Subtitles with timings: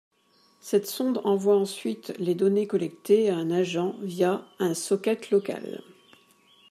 [0.61, 5.83] Cette sonde envoie ensuite les données collectées à un agent via un socket local